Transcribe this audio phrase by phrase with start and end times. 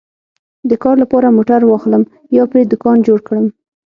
[0.69, 2.03] د کار لپاره موټر واخلم
[2.37, 3.45] یا پرې دوکان جوړ کړم